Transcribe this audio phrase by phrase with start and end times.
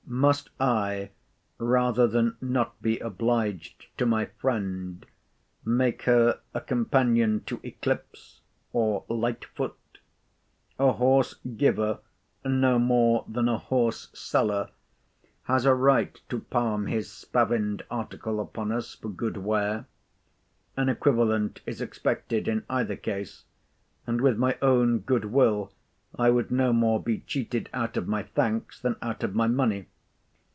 [0.13, 1.11] Must I,
[1.57, 5.05] rather than not be obliged to my friend,
[5.63, 8.41] make her a companion to Eclipse
[8.73, 9.77] or Lightfoot?
[10.77, 11.99] A horse giver,
[12.43, 14.71] no more than a horse seller,
[15.43, 19.85] has a right to palm his spavined article upon us for good ware.
[20.75, 23.45] An equivalent is expected in either case;
[24.05, 25.71] and, with my own good will,
[26.19, 29.87] I would no more be cheated out of my thanks, than out of my money.